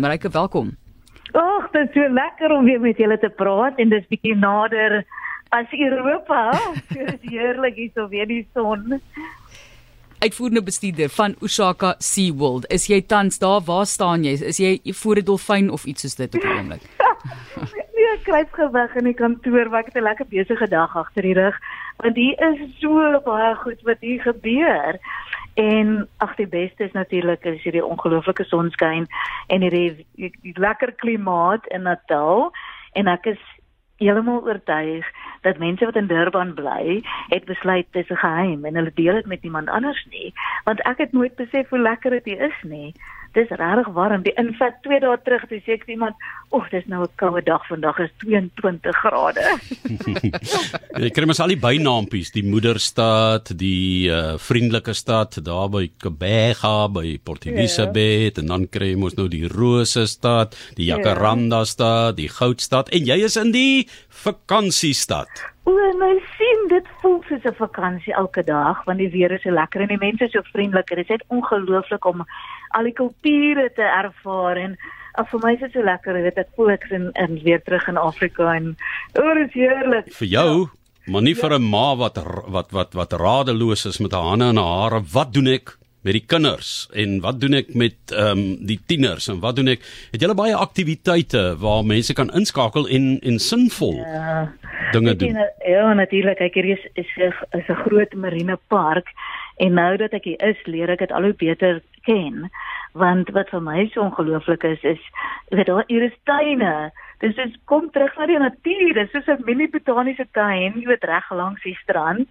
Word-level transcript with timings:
Mareike, 0.00 0.28
welkom. 0.28 0.72
Ag, 1.38 1.68
dit 1.70 1.84
is 1.86 1.92
so 1.94 2.08
lekker 2.10 2.50
om 2.50 2.64
weer 2.66 2.80
met 2.82 2.98
julle 2.98 3.14
te 3.22 3.28
praat 3.30 3.76
en 3.78 3.92
dis 3.92 4.08
bietjie 4.10 4.32
nader 4.34 4.96
as 5.54 5.70
Europa. 5.70 6.40
Dit 6.96 7.12
is 7.12 7.28
heerlik 7.30 7.78
hier 7.78 7.92
so 7.94 8.08
weer 8.10 8.26
die 8.26 8.40
son. 8.58 8.98
Uitvoerende 10.18 10.64
bestuurder 10.66 11.12
van 11.14 11.36
Osaka 11.38 11.92
SeaWorld. 12.02 12.66
Is 12.74 12.88
jy 12.90 13.04
tans 13.06 13.38
daar? 13.38 13.62
Waar 13.68 13.86
staan 13.86 14.26
jy? 14.26 14.34
Is 14.34 14.58
jy 14.58 14.80
voor 14.82 15.22
'n 15.22 15.28
dolfyn 15.30 15.70
of 15.70 15.86
iets 15.86 16.02
soos 16.02 16.18
dit 16.18 16.34
op 16.34 16.42
die 16.42 16.50
oomblik? 16.50 16.82
nee, 17.94 18.10
ek 18.16 18.26
kruip 18.26 18.50
gewig 18.58 18.98
in 18.98 19.12
die 19.12 19.14
kantoor 19.14 19.70
waar 19.70 19.86
ek 19.86 19.94
'n 19.94 20.08
lekker 20.10 20.26
besige 20.26 20.66
dag 20.74 20.96
agter 20.96 21.22
die 21.22 21.38
rug, 21.38 21.54
want 22.02 22.18
hier 22.18 22.34
is 22.50 22.66
so 22.82 22.98
baie 23.22 23.54
goed 23.62 23.86
wat 23.86 24.02
hier 24.02 24.18
gebeur. 24.26 24.98
En 25.54 26.08
ag 26.16 26.34
die 26.36 26.48
beste 26.48 26.84
is 26.84 26.92
natuurlik 26.92 27.44
is 27.44 27.62
hierdie 27.62 27.84
ongelooflike 27.84 28.44
sonskyn 28.44 29.06
en 29.46 29.60
hierdie, 29.60 30.06
lekker 30.58 30.92
klimaat 30.92 31.66
in 31.66 31.82
Natal. 31.82 32.50
En 32.92 33.06
ek 33.06 33.26
is 33.34 33.42
heeltemal 34.02 34.42
oortuig 34.42 35.06
dat 35.46 35.58
mense 35.62 35.84
wat 35.84 35.96
in 35.96 36.10
Durban 36.10 36.54
bly, 36.54 37.02
het 37.30 37.44
besluit 37.44 37.86
dis 37.94 38.10
'n 38.10 38.16
geheim 38.16 38.64
en 38.64 38.74
hulle 38.74 38.92
deel 38.94 39.14
dit 39.14 39.26
met 39.26 39.42
niemand 39.42 39.68
anders 39.68 40.06
nie, 40.10 40.32
want 40.64 40.80
ek 40.82 40.98
het 40.98 41.12
nooit 41.12 41.34
besef 41.36 41.68
hoe 41.68 41.78
lekker 41.78 42.10
dit 42.10 42.26
is 42.26 42.58
nie 42.62 42.94
dis 43.34 43.50
regtig 43.50 43.88
warm. 43.94 44.22
Die 44.24 44.34
infat 44.40 44.80
2 44.86 45.00
dae 45.02 45.18
terug 45.26 45.44
toe 45.50 45.60
sê 45.64 45.76
ek 45.76 45.86
vir 45.86 45.94
iemand, 45.96 46.16
"Oeg, 46.54 46.70
dis 46.70 46.86
nou 46.86 47.02
'n 47.02 47.08
koue 47.16 47.42
dag 47.42 47.66
vandag, 47.68 47.98
is 48.00 48.10
22 48.22 48.96
grade." 49.02 49.44
Jy 51.04 51.10
kry 51.10 51.26
mos 51.26 51.40
al 51.40 51.54
die 51.54 51.60
bynaampies, 51.60 52.32
die 52.32 52.44
moederstad, 52.44 53.52
die 53.58 54.08
uh, 54.08 54.38
vriendelike 54.38 54.94
stad 54.94 55.38
daar 55.44 55.68
by 55.68 55.90
Kebega, 55.98 56.88
by 56.88 57.18
Port 57.24 57.46
Elizabeth 57.46 58.36
yeah. 58.36 58.42
en 58.42 58.46
dan 58.46 58.68
kry 58.68 58.92
jy 58.92 58.98
mos 58.98 59.16
nou 59.16 59.28
die 59.28 59.46
Rose 59.48 60.06
stad, 60.06 60.54
die 60.76 60.86
Jacaranda 60.86 61.64
stad, 61.64 62.16
die 62.16 62.28
Goudstad 62.28 62.88
en 62.90 63.04
jy 63.04 63.24
is 63.24 63.36
in 63.36 63.52
die 63.52 63.88
vakansiestad. 64.08 65.28
O, 65.64 65.72
nou 65.72 66.12
sien 66.36 66.66
dit 66.68 66.88
voel 67.00 67.22
soos 67.28 67.44
'n 67.48 67.56
vakansie 67.56 68.12
elke 68.12 68.42
dag 68.44 68.84
want 68.84 68.98
die 68.98 69.08
weer 69.08 69.32
is 69.32 69.42
so 69.42 69.50
lekker 69.50 69.80
en 69.80 69.88
die 69.88 70.02
mense 70.02 70.28
so 70.28 70.42
vriendelik. 70.52 70.88
Dit 70.88 70.98
is 70.98 71.08
net 71.08 71.24
ongelooflik 71.28 72.04
om 72.04 72.24
al 72.74 72.90
die 72.90 72.96
kulture 72.96 73.68
te 73.76 73.86
ervaar 73.86 74.60
en 74.60 74.76
af 75.14 75.30
vir 75.30 75.44
my 75.44 75.52
is 75.54 75.62
dit 75.62 75.76
so 75.76 75.86
lekker 75.86 76.18
weet 76.26 76.40
ek 76.42 76.50
voel 76.56 76.74
ek 76.74 76.88
in 76.90 77.10
in 77.24 77.38
weer 77.44 77.62
terug 77.62 77.86
in 77.92 78.00
Afrika 78.00 78.50
en 78.54 78.74
o, 79.14 79.22
oh, 79.22 79.38
is 79.38 79.54
heerlik. 79.54 80.10
Vir 80.18 80.28
jou, 80.28 80.50
ja. 80.64 81.12
maar 81.12 81.22
nie 81.22 81.36
ja. 81.36 81.40
vir 81.42 81.58
'n 81.58 81.70
ma 81.70 81.86
wat 81.96 82.18
wat 82.56 82.74
wat 82.74 82.98
wat 82.98 83.12
radeloos 83.12 83.86
is 83.86 84.00
met 84.00 84.12
haar 84.12 84.30
hande 84.32 84.50
en 84.50 84.62
haar 84.62 84.90
hare. 84.90 85.02
Wat 85.12 85.32
doen 85.32 85.48
ek? 85.54 85.78
met 86.04 86.18
die 86.18 86.24
kinders 86.28 86.86
en 86.92 87.16
wat 87.24 87.38
doen 87.40 87.56
ek 87.60 87.72
met 87.74 88.12
ehm 88.12 88.38
um, 88.38 88.42
die 88.68 88.78
tieners 88.86 89.30
en 89.32 89.40
wat 89.40 89.56
doen 89.56 89.72
ek 89.72 89.84
het 90.12 90.20
julle 90.20 90.36
baie 90.36 90.56
aktiwiteite 90.56 91.44
waar 91.62 91.86
mense 91.86 92.12
kan 92.18 92.32
inskakel 92.36 92.88
en 92.92 93.14
en 93.24 93.38
sinvol 93.40 93.96
ja, 94.02 94.52
dinge 94.94 95.16
doen 95.16 95.38
ja 95.66 95.92
natuurlik 95.92 96.38
kyk 96.38 96.54
hier 96.54 96.70
is 96.76 96.84
is 96.94 97.10
'n 97.16 97.58
is 97.58 97.68
'n 97.68 97.82
groot 97.84 98.14
marine 98.14 98.58
park 98.68 99.08
En 99.56 99.72
nou 99.72 99.96
dat 99.96 100.14
ek 100.16 100.24
hier 100.24 100.42
is, 100.42 100.58
leer 100.66 100.90
ek 100.90 101.04
dit 101.04 101.12
al 101.14 101.28
hoe 101.28 101.36
beter 101.38 101.80
ken. 102.06 102.48
Want 102.98 103.30
wat 103.34 103.50
vir 103.54 103.62
my 103.62 103.86
so 103.92 104.02
ongelooflik 104.02 104.66
is, 104.66 104.82
is 104.82 105.02
weet 105.54 105.70
daar 105.70 105.84
hier 105.86 106.02
is 106.02 106.16
tuine. 106.26 106.90
Dis 107.22 107.38
is 107.38 107.54
kom 107.70 107.86
terug 107.94 108.16
na 108.18 108.26
die 108.26 108.38
natuur. 108.38 108.94
Dis 108.94 109.12
soos 109.14 109.30
'n 109.30 109.46
mini 109.46 109.68
botaniese 109.70 110.26
tuin, 110.32 110.74
jy 110.74 110.86
weet 110.86 111.04
reg 111.04 111.30
langs 111.30 111.62
die 111.62 111.78
strand. 111.82 112.28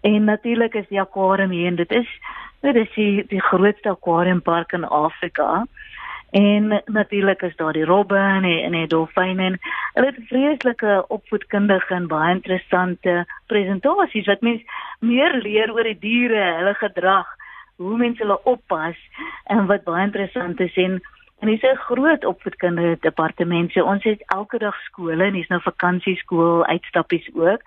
En 0.00 0.24
natuurlik 0.24 0.74
is 0.74 0.88
die 0.88 1.00
akwarium 1.00 1.50
hier 1.50 1.66
en 1.66 1.76
dit 1.76 1.92
is 1.92 2.08
dit 2.60 2.76
is 2.76 2.92
die, 2.94 3.24
die 3.28 3.40
grootste 3.40 3.90
akwariumpark 3.90 4.72
in 4.72 4.84
Afrika. 4.84 5.66
En 6.34 6.82
natuurlik 6.84 7.42
is 7.42 7.56
daar 7.56 7.72
die 7.72 7.84
robbe 7.84 8.18
en 8.18 8.42
die, 8.42 8.60
en 8.66 8.72
die 8.74 8.86
dolfyne 8.90 9.42
en 9.42 9.58
hulle 9.94 10.06
het 10.06 10.24
vreeslike 10.26 11.04
opvoedkundige 11.14 11.94
en 11.94 12.08
baie 12.10 12.32
interessante 12.34 13.20
presentasies 13.46 14.26
wat 14.26 14.42
mens 14.42 14.64
meer 14.98 15.36
leer 15.44 15.70
oor 15.70 15.86
die 15.86 15.98
diere, 16.02 16.42
hulle 16.56 16.74
gedrag, 16.80 17.28
hoe 17.78 17.96
mense 18.00 18.22
hulle 18.22 18.40
oppas 18.50 18.98
en 19.46 19.68
wat 19.70 19.86
baie 19.86 20.08
interessant 20.08 20.58
is 20.66 20.74
en 20.74 20.98
En 21.40 21.48
dis 21.48 21.62
'n 21.62 21.76
groot 21.76 22.24
opvoedkundige 22.24 22.96
departement. 23.00 23.70
So 23.72 23.84
ons 23.84 24.04
het 24.04 24.22
elke 24.26 24.58
dag 24.58 24.76
skole 24.80 25.24
en 25.24 25.32
dis 25.32 25.48
nou 25.48 25.60
vakansieskool 25.60 26.66
uitstappies 26.66 27.30
ook. 27.34 27.60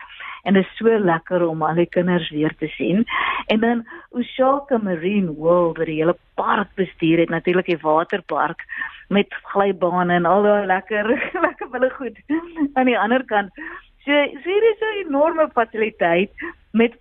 En 0.44 0.54
dit 0.54 0.64
is 0.64 0.78
so 0.78 1.00
lekker 1.00 1.48
om 1.48 1.62
al 1.62 1.76
die 1.76 1.90
kinders 1.90 2.30
weer 2.30 2.56
te 2.58 2.68
sien. 2.68 3.06
En 3.46 3.60
dan 3.60 3.88
Osaka 4.10 4.78
Marine 4.78 5.34
World 5.34 5.78
wat 5.78 5.86
die 5.86 6.00
hele 6.00 6.18
park 6.36 6.68
bestuur 6.76 7.18
het, 7.18 7.30
natuurlik 7.30 7.66
die 7.66 7.78
waterpark 7.82 8.64
met 9.08 9.34
glybane 9.44 10.14
en 10.14 10.26
al 10.26 10.44
daai 10.44 10.66
lekker 10.66 11.08
lekker 11.46 11.70
wille 11.72 11.90
goed 11.90 12.18
aan 12.74 12.86
die 12.86 13.00
ander 13.00 13.26
kant. 13.26 13.52
So 14.06 14.12
hier 14.44 14.64
is 14.72 14.80
'n 14.80 15.08
enorme 15.08 15.50
fasiliteit 15.54 16.32
met 16.72 16.96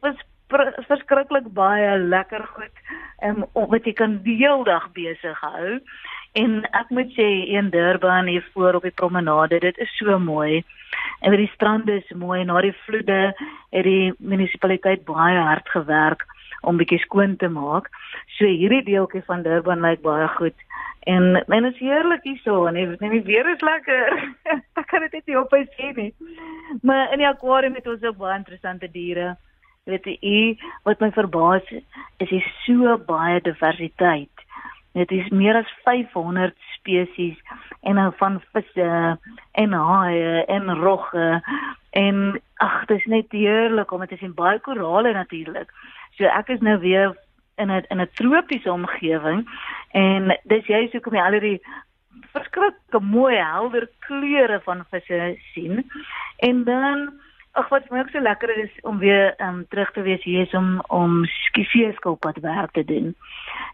verskriklik 0.86 1.48
baie 1.54 1.98
lekker 1.98 2.46
goed 2.46 2.76
um, 3.22 3.44
wat 3.52 3.84
jy 3.84 3.92
kan 3.92 4.20
die 4.22 4.36
hele 4.36 4.64
dag 4.64 4.92
besig 4.92 5.40
hou. 5.40 5.78
En 6.36 6.58
ek 6.76 6.90
moet 6.92 7.12
sê 7.16 7.26
in 7.56 7.70
Durban 7.72 8.26
hier 8.28 8.44
voor 8.52 8.76
op 8.76 8.84
die 8.84 8.92
promenade, 8.92 9.58
dit 9.58 9.78
is 9.78 9.92
so 9.96 10.18
mooi. 10.18 10.64
En 11.24 11.32
die 11.32 11.48
strand 11.54 11.88
is 11.88 12.10
mooi 12.12 12.42
na 12.44 12.60
die 12.60 12.74
vloede 12.84 13.32
het 13.72 13.86
die 13.88 14.12
munisipaliteit 14.18 15.06
baie 15.08 15.38
hard 15.40 15.68
gewerk 15.72 16.26
om 16.60 16.76
bietjie 16.76 17.00
skoon 17.06 17.38
te 17.40 17.48
maak. 17.48 17.88
So 18.36 18.44
hierdie 18.44 18.82
deeltjie 18.84 19.24
van 19.24 19.46
Durban 19.48 19.80
lyk 19.80 20.04
baie 20.04 20.28
goed. 20.36 20.58
En 21.08 21.40
men 21.46 21.70
is 21.70 21.80
heerlik 21.80 22.28
hier 22.28 22.40
so 22.44 22.66
en 22.68 22.76
net 22.76 23.00
die 23.00 23.24
weer 23.24 23.48
is 23.54 23.64
lekker. 23.64 24.20
ek 24.80 24.86
kan 24.92 25.06
dit 25.06 25.16
net 25.16 25.32
nie 25.32 25.40
op 25.40 25.56
hy 25.56 25.64
sê 25.72 25.92
nie. 25.96 26.10
Maar 26.82 27.14
in 27.16 27.24
die 27.24 27.32
akwarium 27.32 27.80
het 27.80 27.88
ons 27.88 28.04
ook 28.04 28.20
baie 28.20 28.36
interessante 28.42 28.92
diere. 28.92 29.36
Weet 29.88 30.04
jy, 30.10 30.56
wat 30.84 31.00
my 31.00 31.14
verbaas 31.14 31.64
is, 31.72 31.86
is 32.28 32.56
so 32.66 32.98
baie 33.08 33.40
diversiteit 33.40 34.45
Dit 34.96 35.10
is 35.12 35.28
meer 35.28 35.58
as 35.58 35.72
500 35.84 36.54
spesies 36.72 37.36
en 37.80 37.98
van 38.16 38.38
visse 38.52 39.18
en 39.52 39.72
haie 39.72 40.44
en 40.44 40.74
rogge 40.78 41.26
en 41.90 42.40
ag 42.64 42.78
dit 42.88 42.96
is 42.96 43.04
net 43.12 43.36
heerlik 43.36 43.92
om 43.92 44.00
dit 44.00 44.14
te 44.14 44.16
sien 44.22 44.32
baie 44.34 44.60
korale 44.64 45.12
natuurlik. 45.12 45.68
So 46.16 46.24
ek 46.24 46.48
is 46.54 46.64
nou 46.64 46.78
weer 46.80 47.12
in 47.60 47.68
'n 47.70 47.84
in 47.92 48.00
'n 48.00 48.08
tropiese 48.14 48.72
omgewing 48.72 49.44
en 49.92 50.38
dis 50.44 50.66
juist 50.66 50.92
hoekom 50.92 51.14
jy 51.14 51.24
al 51.24 51.40
die 51.40 51.60
verskriklike 52.32 53.00
mooi 53.00 53.36
helder 53.36 53.88
kleure 53.98 54.60
van 54.64 54.84
visse 54.90 55.36
sien. 55.52 55.84
En 56.40 56.64
dan 56.64 57.12
Ag 57.56 57.68
wat 57.72 57.86
my 57.88 58.02
ook 58.02 58.10
so 58.12 58.20
lekker 58.20 58.50
is 58.58 58.72
om 58.82 58.98
weer 58.98 59.34
um, 59.40 59.64
terug 59.68 59.92
te 59.92 60.02
wees 60.04 60.22
hier 60.22 60.42
is 60.44 60.54
om 60.54 60.80
om 60.92 61.24
skiefeeskilpad 61.24 62.36
werk 62.44 62.72
te 62.72 62.84
doen. 62.84 63.14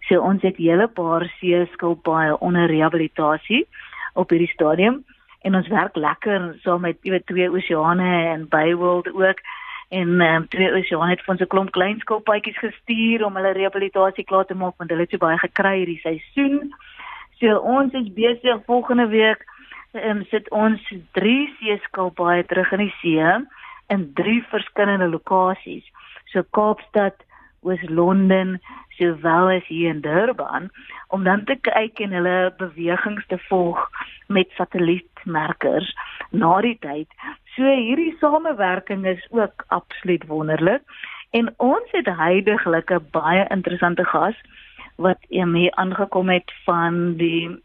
So 0.09 0.21
ons 0.21 0.43
het 0.43 0.57
hele 0.57 0.89
paar 0.89 1.27
seeskilpaaie 1.39 2.39
onder 2.39 2.67
rehabilitasie 2.67 3.67
op 4.15 4.31
hierdie 4.31 4.51
stadium 4.53 5.05
en 5.43 5.55
ons 5.59 5.69
werk 5.69 5.97
lekker 5.97 6.53
saam 6.63 6.85
met 6.87 6.99
jy 7.03 7.17
weet 7.17 7.27
twee 7.27 7.51
oseane 7.51 8.11
en 8.35 8.49
Bayworld 8.49 9.11
ook 9.15 9.43
en 9.93 10.21
um, 10.25 10.49
twee 10.49 10.71
oseane 10.73 11.11
het 11.15 11.29
ons 11.29 11.41
'n 11.41 11.53
klomp 11.55 11.71
klein 11.71 11.99
skilpaadjies 12.01 12.59
gestuur 12.59 13.25
om 13.25 13.37
hulle 13.37 13.53
rehabilitasie 13.53 14.25
klaar 14.25 14.47
te 14.47 14.55
maak 14.55 14.75
want 14.79 14.91
hulle 14.91 15.03
het 15.03 15.11
so 15.11 15.19
baie 15.19 15.39
gekry 15.39 15.77
hierdie 15.79 16.01
seisoen. 16.03 16.75
So 17.41 17.59
ons 17.59 17.93
is 17.93 18.13
besig 18.13 18.65
volgende 18.67 19.07
week 19.09 19.45
um, 19.93 20.25
sit 20.31 20.51
ons 20.51 20.81
drie 21.13 21.55
seeskilpaaie 21.61 22.45
terug 22.47 22.73
in 22.73 22.87
die 22.87 22.95
see 23.01 23.19
in 23.93 24.13
drie 24.15 24.41
verskillende 24.51 25.09
lokasies. 25.09 25.85
So 26.33 26.43
Kaapstad, 26.51 27.15
Oos-London, 27.63 28.61
sowel 28.97 29.51
as 29.57 29.67
hier 29.67 29.91
in 29.91 30.01
Durban 30.01 30.71
om 31.09 31.25
dan 31.25 31.45
te 31.45 31.57
kyk 31.61 32.01
en 32.01 32.13
hulle 32.17 32.55
bewegings 32.59 33.27
te 33.27 33.39
volg 33.49 33.81
met 34.29 34.51
satellietmerkers 34.57 35.93
na 36.31 36.61
die 36.61 36.77
tyd. 36.81 37.09
So 37.55 37.63
hierdie 37.69 38.17
samewerking 38.21 39.07
is 39.07 39.27
ook 39.31 39.65
absoluut 39.69 40.27
wonderlik 40.27 40.83
en 41.31 41.53
ons 41.57 41.91
het 41.97 42.07
heidaglik 42.07 42.91
'n 42.91 43.09
baie 43.11 43.47
interessante 43.49 44.05
gas 44.05 44.37
wat 44.97 45.19
mee 45.29 45.75
aangekom 45.75 46.29
het 46.29 46.53
van 46.65 47.17
die 47.17 47.63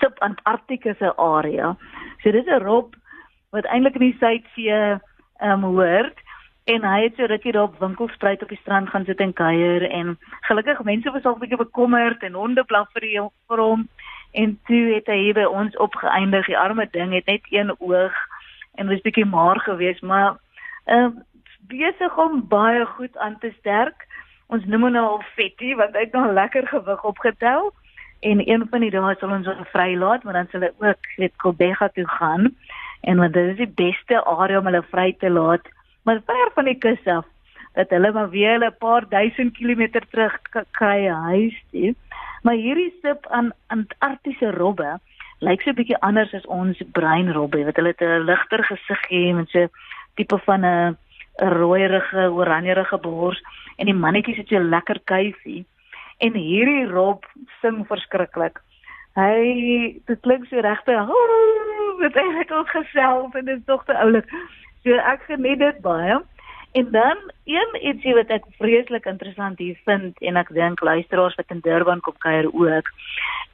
subantarktiese 0.00 1.16
area. 1.16 1.76
So 2.22 2.30
dis 2.30 2.46
'n 2.46 2.64
rob 2.64 2.94
wat 3.50 3.64
eintlik 3.64 3.94
in 3.94 4.10
die 4.10 4.16
Suidsee 4.18 5.00
ehm 5.38 5.50
um, 5.50 5.62
hoort 5.62 6.18
en 6.68 6.84
hy 6.84 7.02
het 7.02 7.16
so 7.16 7.24
rukkie 7.24 7.52
daar 7.52 7.70
op 7.70 7.78
winkelspruit 7.80 8.42
op 8.42 8.48
die 8.52 8.60
strand 8.60 8.90
gaan 8.92 9.04
sit 9.04 9.20
en 9.24 9.32
kuier 9.32 9.84
en 9.90 10.18
gelukkig 10.48 10.82
mense 10.84 11.10
was 11.10 11.24
al 11.24 11.36
'n 11.36 11.40
bietjie 11.44 11.64
bekommerd 11.64 12.22
en 12.22 12.32
honde 12.32 12.64
blaf 12.64 12.88
vir, 12.92 13.00
die, 13.00 13.20
vir 13.48 13.58
hom. 13.58 13.88
En 14.32 14.58
toe 14.66 14.94
het 14.94 15.06
hy 15.06 15.32
by 15.32 15.44
ons 15.44 15.76
opgeëindig. 15.76 16.46
Die 16.46 16.58
arme 16.58 16.88
ding 16.90 17.12
het 17.12 17.26
net 17.26 17.46
een 17.50 17.72
oog 17.78 18.12
en 18.74 18.88
was 18.88 19.00
bietjie 19.00 19.24
maar 19.24 19.60
geweest 19.60 20.02
maar 20.02 20.36
ehm 20.84 21.04
uh, 21.04 21.22
besig 21.68 22.18
om 22.18 22.48
baie 22.48 22.84
goed 22.86 23.16
aan 23.16 23.38
te 23.38 23.52
sterk. 23.58 24.06
Ons 24.46 24.64
noem 24.64 24.82
hom 24.82 24.92
nou 24.92 25.06
al 25.06 25.22
Fetty 25.36 25.74
want 25.74 25.94
hy 25.94 26.00
het 26.00 26.12
nog 26.12 26.32
lekker 26.32 26.66
gewig 26.66 27.04
opgetel. 27.04 27.72
En 28.20 28.50
een 28.50 28.66
van 28.70 28.80
die 28.80 28.90
dae 28.90 29.14
sal 29.18 29.30
ons 29.30 29.46
hulle 29.46 29.64
vrylaat, 29.72 30.22
maar 30.22 30.32
dan 30.32 30.48
sal 30.50 30.60
hulle 30.60 30.90
ook 30.90 31.10
weet 31.16 31.36
Kobega 31.36 31.88
toe 31.88 32.08
gaan. 32.08 32.56
En 33.00 33.18
want 33.18 33.32
dit 33.32 33.50
is 33.50 33.56
die 33.56 33.74
beste 33.74 34.24
area 34.24 34.58
om 34.58 34.64
hulle 34.64 34.82
vry 34.90 35.12
te 35.18 35.30
laat, 35.30 35.68
maar 36.08 36.22
ver 36.24 36.50
van 36.54 36.64
die 36.64 36.78
kus 36.80 37.04
af 37.04 37.26
dat 37.76 37.90
hulle 37.92 38.12
maar 38.12 38.30
weer 38.30 38.58
'n 38.64 38.76
paar 38.78 39.04
duisend 39.08 39.52
kilometer 39.52 40.02
terug 40.10 40.38
kry 40.70 41.06
huis 41.06 41.56
toe. 41.70 41.94
Maar 42.42 42.54
hierdie 42.54 42.94
sip 43.02 43.26
aan 43.26 43.52
Antarktiese 43.66 44.50
robbe 44.50 45.00
lyk 45.38 45.62
so 45.62 45.70
'n 45.70 45.74
bietjie 45.74 46.00
anders 46.00 46.34
as 46.34 46.46
ons 46.46 46.78
breinrobbe, 46.92 47.64
wat 47.64 47.76
hulle 47.76 47.88
het 47.88 48.00
'n 48.00 48.24
ligter 48.24 48.64
gesig 48.64 49.00
gee 49.08 49.34
met 49.34 49.48
so 49.48 49.68
tipe 50.14 50.38
van 50.38 50.64
'n 50.64 50.96
rooierige, 51.36 52.30
oranjerige 52.30 52.98
bors 52.98 53.42
en 53.76 53.84
die 53.86 53.94
mannetjies 53.94 54.36
het 54.36 54.48
so 54.48 54.58
lekker 54.58 55.00
kuifie. 55.04 55.66
En 56.18 56.32
hierdie 56.32 56.86
rob 56.86 57.24
sing 57.60 57.86
verskriklik. 57.86 58.60
Hy 59.14 60.00
dit 60.06 60.20
klink 60.20 60.46
so 60.46 60.60
regte 60.60 61.06
dit 61.98 62.16
eintlik 62.22 62.50
al 62.50 62.64
gesels 62.64 63.34
en 63.34 63.44
dit 63.44 63.58
is 63.58 63.64
tog 63.66 63.84
te 63.84 63.98
oulik. 63.98 64.26
So 64.88 64.96
ek 64.96 65.26
geniet 65.28 65.58
dit 65.60 65.80
baie. 65.84 66.16
En 66.72 66.90
dan 66.90 67.18
een 67.44 67.74
ietsie 67.80 68.14
wat 68.16 68.30
ek 68.32 68.46
vreeslik 68.56 69.04
interessant 69.04 69.58
hier 69.60 69.76
vind 69.84 70.16
en 70.24 70.36
ek 70.40 70.48
dink 70.56 70.80
luisteraars 70.80 71.36
wat 71.36 71.52
in 71.52 71.60
Durban 71.60 72.00
kom 72.00 72.16
kuier 72.24 72.48
ook 72.48 72.88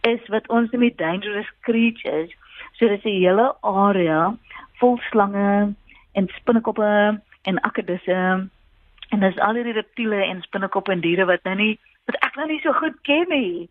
is 0.07 0.23
wat 0.31 0.47
ons 0.47 0.71
noem 0.71 0.85
die 0.87 0.95
dangerous 1.01 1.51
creatures. 1.67 2.31
So 2.79 2.87
dis 2.87 3.03
'n 3.03 3.19
hele 3.19 3.49
area 3.63 4.37
vol 4.79 4.99
slange 5.11 5.75
en 6.13 6.31
spinnekoppe 6.39 7.19
en 7.43 7.61
akedisse 7.67 8.21
en 9.11 9.21
dis 9.27 9.39
al 9.39 9.59
hierdie 9.59 9.79
reptiele 9.81 10.23
en 10.31 10.43
spinnekoppe 10.43 10.93
en 10.93 11.01
diere 11.01 11.27
wat 11.27 11.43
nou 11.43 11.57
nie 11.57 11.79
wat 12.07 12.17
ek 12.23 12.37
nou 12.37 12.47
nie 12.47 12.61
so 12.61 12.73
goed 12.73 12.95
ken 13.03 13.27
nie. 13.29 13.69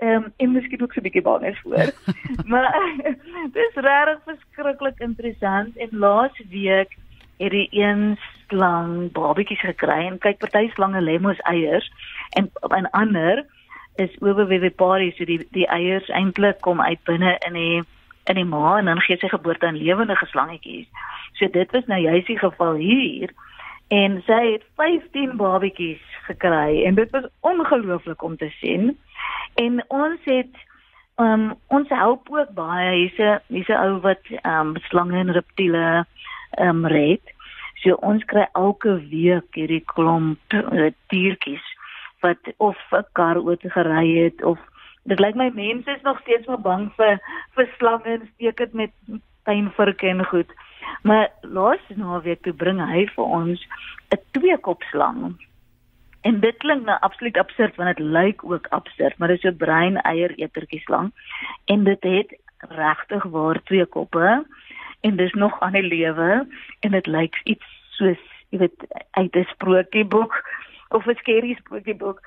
Ehm 0.00 0.14
um, 0.14 0.32
en 0.36 0.52
miskien 0.52 0.82
ook 0.82 0.92
so 0.92 1.00
'n 1.00 1.02
bietjie 1.02 1.22
bang 1.22 1.44
is 1.44 1.60
voor. 1.60 1.92
maar 2.50 2.66
dis 3.56 3.74
regtig 3.74 4.20
verskriklik 4.24 4.98
interessant 4.98 5.76
en 5.76 5.88
laas 5.90 6.42
week 6.50 6.96
het 7.36 7.50
die 7.50 7.68
een 7.70 8.18
slang 8.48 9.12
babetjies 9.12 9.60
gekry 9.60 10.06
en 10.06 10.18
kyk 10.18 10.38
party 10.38 10.70
slange 10.72 11.00
lê 11.00 11.18
mos 11.20 11.38
eiers 11.38 11.92
en 12.30 12.50
'n 12.80 12.90
ander 12.90 13.46
is 13.96 14.16
ovoviviparie 14.20 15.12
so 15.16 15.24
die 15.24 15.46
die 15.50 15.66
eiers 15.66 16.08
eintlik 16.08 16.60
kom 16.60 16.80
uit 16.80 17.02
binne 17.04 17.36
in 17.46 17.52
die 17.52 17.82
in 18.24 18.34
die 18.34 18.44
ma 18.44 18.78
en 18.78 18.84
dan 18.84 19.00
gee 19.00 19.16
sy 19.16 19.28
geboorte 19.28 19.66
aan 19.66 19.82
lewende 19.82 20.16
slangetjies. 20.16 20.88
So 21.32 21.48
dit 21.48 21.70
was 21.70 21.86
nou 21.86 22.00
juist 22.00 22.26
die 22.26 22.38
geval 22.38 22.74
hier 22.74 23.32
en 23.88 24.22
sy 24.26 24.52
het 24.52 24.64
15 24.76 25.36
babetjies 25.36 26.02
gekry 26.28 26.84
en 26.84 26.94
dit 26.94 27.10
was 27.10 27.26
ongelooflik 27.40 28.22
om 28.22 28.36
te 28.36 28.50
sien. 28.60 28.98
En 29.54 29.84
ons 29.88 30.20
het 30.24 30.54
um, 31.16 31.54
ons 31.66 31.88
help 31.88 32.30
ook 32.30 32.54
baie 32.54 32.94
hierse 32.96 33.40
hierse 33.46 33.76
ou 33.76 34.00
wat 34.06 34.32
um, 34.42 34.76
slange 34.88 35.18
en 35.18 35.32
reptiele 35.32 36.06
um, 36.58 36.86
red. 36.86 37.34
So 37.82 37.96
ons 38.04 38.24
kry 38.24 38.46
elke 38.52 38.96
week 39.10 39.56
hierdie 39.56 39.82
klomp 39.94 40.56
uh, 40.56 40.90
diertjies 41.12 41.66
wat 42.20 42.52
of 42.56 42.76
'n 42.92 43.04
kar 43.12 43.40
oor 43.40 43.56
gery 43.60 44.08
het 44.24 44.42
of 44.44 44.58
dit 45.02 45.20
lyk 45.20 45.34
my 45.34 45.50
mense 45.54 45.90
is 45.90 46.02
nog 46.02 46.20
steeds 46.20 46.46
maar 46.46 46.60
bang 46.60 46.90
vir 46.96 47.20
vir 47.56 47.68
slange 47.78 48.10
en 48.16 48.28
steek 48.34 48.56
dit 48.56 48.72
met 48.72 48.92
pynvirke 49.44 50.06
en 50.06 50.24
goed. 50.24 50.50
Maar 51.02 51.30
laas 51.40 51.80
naweek 51.88 52.42
toe 52.42 52.52
bring 52.52 52.80
hy 52.80 53.06
vir 53.14 53.24
ons 53.24 53.66
'n 54.12 54.20
tweekopslang. 54.36 55.36
En 56.20 56.40
dit 56.40 56.56
klink 56.56 56.84
nou 56.84 56.98
absoluut 57.00 57.36
absurd 57.38 57.76
want 57.76 57.96
dit 57.96 58.06
lyk 58.06 58.44
ook 58.44 58.66
absurd, 58.70 59.18
maar 59.18 59.28
dit 59.28 59.44
is 59.44 59.50
'n 59.50 59.56
brein 59.56 59.96
eier 59.96 60.34
etertjie 60.36 60.80
slang 60.80 61.12
en 61.64 61.84
dit 61.84 62.02
het 62.02 62.38
regtig 62.58 63.22
waar 63.22 63.62
twee 63.62 63.86
koppe 63.86 64.46
en 65.00 65.16
dis 65.16 65.32
nog 65.32 65.60
aan 65.60 65.72
die 65.72 65.82
lewe 65.82 66.46
en 66.80 66.90
dit 66.90 67.06
lyk 67.06 67.40
iets 67.44 67.66
soos 67.90 68.18
jy 68.48 68.58
weet 68.58 68.86
uit 69.10 69.36
'n 69.36 69.46
sprokieboek 69.50 70.34
of 70.88 71.06
'n 71.06 71.14
skerry 71.14 71.54
sprokieboek. 71.54 72.20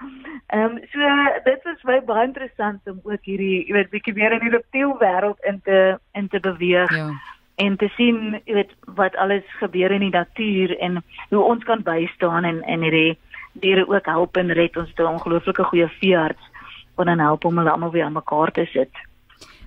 Ehm 0.47 0.63
um, 0.63 0.79
so 0.91 0.99
dit 1.43 1.63
was 1.63 1.81
baie 1.81 2.01
baie 2.01 2.27
interessant 2.27 2.79
om 2.85 2.99
ook 3.03 3.23
hierdie 3.23 3.67
jy 3.67 3.73
weet 3.73 3.89
bietjie 3.89 4.13
meer 4.13 4.31
in 4.31 4.39
die 4.39 4.55
reptiel 4.57 4.97
wêreld 4.99 5.39
in 5.43 5.61
te 5.61 5.99
in 6.11 6.27
te 6.27 6.39
beweeg. 6.39 6.95
Ja 6.95 7.11
en 7.55 7.75
te 7.77 7.89
sien 7.97 8.39
jy 8.45 8.55
weet 8.57 8.71
wat 8.97 9.15
alles 9.15 9.45
gebeur 9.59 9.91
in 9.91 10.05
die 10.07 10.13
natuur 10.13 10.77
en 10.79 11.03
hoe 11.29 11.43
ons 11.43 11.63
kan 11.63 11.83
bystaan 11.85 12.43
en 12.49 12.61
en 12.61 12.81
hierdie 12.81 13.17
diere 13.53 13.87
ook 13.87 14.05
help 14.05 14.37
en 14.37 14.53
red 14.53 14.77
ons 14.77 14.93
te 14.95 15.07
ongelooflike 15.07 15.63
goeie 15.63 15.87
veearts 15.99 16.51
wat 16.95 17.09
dan 17.09 17.19
help 17.19 17.45
om 17.45 17.57
hulle 17.57 17.71
almal 17.71 17.91
weer 17.91 18.05
aan 18.05 18.13
mekaar 18.13 18.51
te 18.51 18.65
sit. 18.65 19.01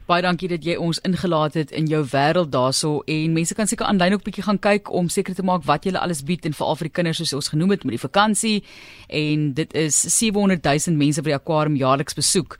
Baie 0.06 0.22
dankie 0.22 0.46
dat 0.46 0.62
jy 0.62 0.76
ons 0.78 1.00
ingelaat 1.02 1.56
het 1.58 1.72
in 1.74 1.88
jou 1.90 2.04
wêreld 2.12 2.52
daarso 2.54 3.00
en 3.10 3.32
mense 3.34 3.54
kan 3.58 3.66
seker 3.66 3.88
aanlyn 3.88 4.14
ook 4.14 4.22
bietjie 4.22 4.44
gaan 4.46 4.60
kyk 4.62 4.92
om 4.94 5.08
seker 5.10 5.34
te 5.34 5.42
maak 5.42 5.64
wat 5.66 5.82
jy 5.82 5.96
alles 5.98 6.22
bied 6.22 6.46
en 6.46 6.54
veral 6.54 6.78
vir 6.78 6.86
die 6.86 6.94
kinders 6.94 7.18
soos 7.18 7.34
ons 7.34 7.50
genoem 7.50 7.74
het 7.74 7.82
met 7.82 7.96
die 7.96 8.04
vakansie 8.04 8.60
en 9.10 9.48
dit 9.58 9.74
is 9.74 9.98
700 9.98 10.62
000 10.62 10.94
mense 10.94 11.18
wat 11.18 11.32
die 11.32 11.34
aquarium 11.34 11.74
jaarliks 11.80 12.14
besoek 12.14 12.54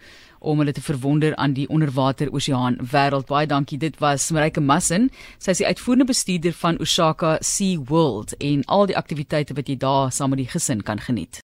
om 0.47 0.63
hulle 0.63 0.73
te 0.73 0.85
verwonder 0.85 1.35
aan 1.37 1.57
die 1.57 1.67
onderwater 1.69 2.31
oseaan 2.31 2.79
wêreld. 2.93 3.27
Baie 3.27 3.49
dankie. 3.51 3.79
Dit 3.83 3.99
was 3.99 4.31
Marike 4.31 4.63
Massin. 4.63 5.11
Sy 5.43 5.51
is 5.57 5.63
die 5.63 5.67
uitvoerende 5.67 6.07
bestuurder 6.13 6.55
van 6.55 6.79
Osaka 6.81 7.37
Sea 7.43 7.83
World 7.91 8.37
en 8.39 8.63
al 8.71 8.87
die 8.87 8.97
aktiwiteite 8.97 9.57
wat 9.59 9.67
jy 9.67 9.77
daar 9.83 10.15
saam 10.15 10.31
met 10.31 10.45
die 10.45 10.51
gesin 10.55 10.85
kan 10.87 11.03
geniet. 11.03 11.35